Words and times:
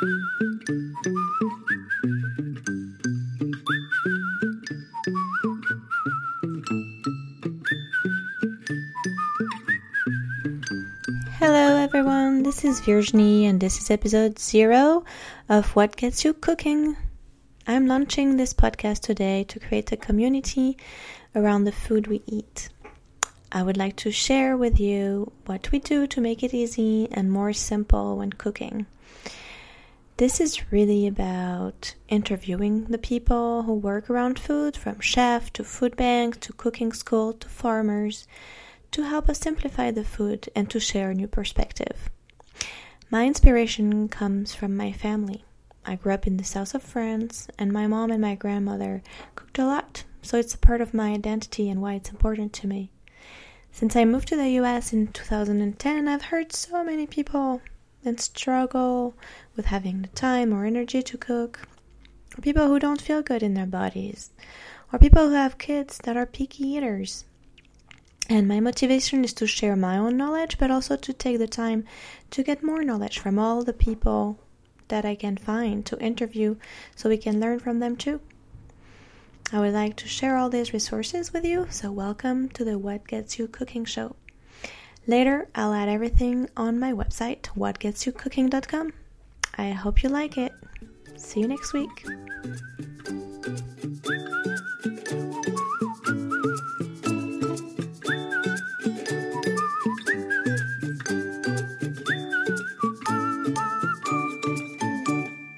Hello 0.00 0.16
everyone, 11.76 12.44
this 12.44 12.64
is 12.64 12.80
Virginie 12.80 13.44
and 13.44 13.60
this 13.60 13.78
is 13.78 13.90
episode 13.90 14.38
0 14.38 15.04
of 15.50 15.76
What 15.76 15.96
Gets 15.96 16.24
You 16.24 16.32
Cooking. 16.32 16.96
I'm 17.66 17.86
launching 17.86 18.38
this 18.38 18.54
podcast 18.54 19.00
today 19.00 19.44
to 19.44 19.60
create 19.60 19.92
a 19.92 19.98
community 19.98 20.78
around 21.34 21.64
the 21.64 21.72
food 21.72 22.06
we 22.06 22.22
eat. 22.24 22.70
I 23.52 23.62
would 23.62 23.76
like 23.76 23.96
to 23.96 24.10
share 24.10 24.56
with 24.56 24.80
you 24.80 25.30
what 25.44 25.70
we 25.70 25.78
do 25.78 26.06
to 26.06 26.20
make 26.22 26.42
it 26.42 26.54
easy 26.54 27.06
and 27.12 27.30
more 27.30 27.52
simple 27.52 28.16
when 28.16 28.32
cooking. 28.32 28.86
This 30.20 30.38
is 30.38 30.70
really 30.70 31.06
about 31.06 31.94
interviewing 32.10 32.84
the 32.84 32.98
people 32.98 33.62
who 33.62 33.72
work 33.72 34.10
around 34.10 34.38
food, 34.38 34.76
from 34.76 35.00
chef 35.00 35.50
to 35.54 35.64
food 35.64 35.96
bank 35.96 36.40
to 36.40 36.52
cooking 36.52 36.92
school 36.92 37.32
to 37.32 37.48
farmers 37.48 38.28
to 38.90 39.04
help 39.04 39.30
us 39.30 39.38
simplify 39.38 39.90
the 39.90 40.04
food 40.04 40.50
and 40.54 40.68
to 40.68 40.78
share 40.78 41.08
a 41.08 41.14
new 41.14 41.26
perspective. 41.26 42.10
My 43.08 43.24
inspiration 43.26 44.10
comes 44.10 44.54
from 44.54 44.76
my 44.76 44.92
family. 44.92 45.42
I 45.86 45.94
grew 45.96 46.12
up 46.12 46.26
in 46.26 46.36
the 46.36 46.44
south 46.44 46.74
of 46.74 46.82
France, 46.82 47.48
and 47.58 47.72
my 47.72 47.86
mom 47.86 48.10
and 48.10 48.20
my 48.20 48.34
grandmother 48.34 49.02
cooked 49.36 49.58
a 49.58 49.64
lot, 49.64 50.04
so 50.20 50.38
it's 50.38 50.54
a 50.54 50.58
part 50.58 50.82
of 50.82 50.92
my 50.92 51.12
identity 51.12 51.70
and 51.70 51.80
why 51.80 51.94
it's 51.94 52.10
important 52.10 52.52
to 52.52 52.66
me. 52.66 52.90
Since 53.72 53.96
I 53.96 54.04
moved 54.04 54.28
to 54.28 54.36
the 54.36 54.50
US 54.60 54.92
in 54.92 55.06
2010, 55.06 56.08
I've 56.08 56.24
heard 56.24 56.52
so 56.52 56.84
many 56.84 57.06
people 57.06 57.62
that 58.02 58.20
struggle 58.20 59.14
with 59.56 59.66
having 59.66 60.02
the 60.02 60.08
time 60.08 60.52
or 60.52 60.64
energy 60.64 61.02
to 61.02 61.18
cook, 61.18 61.68
or 62.36 62.40
people 62.40 62.68
who 62.68 62.78
don't 62.78 63.00
feel 63.00 63.22
good 63.22 63.42
in 63.42 63.54
their 63.54 63.66
bodies, 63.66 64.30
or 64.92 64.98
people 64.98 65.28
who 65.28 65.34
have 65.34 65.58
kids 65.58 65.98
that 66.04 66.16
are 66.16 66.26
picky 66.26 66.66
eaters. 66.66 67.24
And 68.28 68.46
my 68.46 68.60
motivation 68.60 69.24
is 69.24 69.32
to 69.34 69.46
share 69.46 69.74
my 69.74 69.98
own 69.98 70.16
knowledge, 70.16 70.56
but 70.56 70.70
also 70.70 70.96
to 70.96 71.12
take 71.12 71.38
the 71.38 71.48
time 71.48 71.84
to 72.30 72.42
get 72.42 72.62
more 72.62 72.84
knowledge 72.84 73.18
from 73.18 73.38
all 73.38 73.64
the 73.64 73.72
people 73.72 74.38
that 74.88 75.04
I 75.04 75.14
can 75.14 75.36
find 75.36 75.84
to 75.86 75.98
interview 76.00 76.56
so 76.94 77.08
we 77.08 77.16
can 77.16 77.40
learn 77.40 77.58
from 77.58 77.80
them 77.80 77.96
too. 77.96 78.20
I 79.52 79.58
would 79.58 79.74
like 79.74 79.96
to 79.96 80.06
share 80.06 80.36
all 80.36 80.48
these 80.48 80.72
resources 80.72 81.32
with 81.32 81.44
you, 81.44 81.66
so 81.70 81.90
welcome 81.90 82.48
to 82.50 82.64
the 82.64 82.78
What 82.78 83.08
Gets 83.08 83.36
You 83.36 83.48
Cooking 83.48 83.84
Show. 83.84 84.14
Later, 85.10 85.48
I'll 85.56 85.74
add 85.74 85.88
everything 85.88 86.48
on 86.56 86.78
my 86.78 86.92
website, 86.92 87.42
whatgetsyoucooking.com. 87.56 88.92
I 89.58 89.70
hope 89.70 90.04
you 90.04 90.08
like 90.08 90.38
it. 90.38 90.52
See 91.16 91.40
you 91.40 91.48
next 91.48 91.72
week. 91.72 92.06